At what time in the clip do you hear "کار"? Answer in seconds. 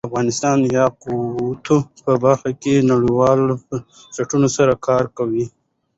4.87-5.03